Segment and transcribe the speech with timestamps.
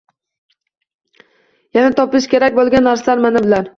[1.79, 3.69] Yana topish kerak bo’lgan narsalar mana bular: